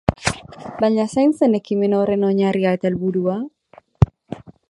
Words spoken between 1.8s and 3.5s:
horren oinarria eta helburua?